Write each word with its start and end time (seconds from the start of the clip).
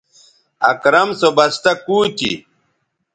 اکرم 0.71 1.09
سو 1.19 1.27
بستہ 1.37 1.73
کُو 1.85 1.97
تھی 2.17 2.31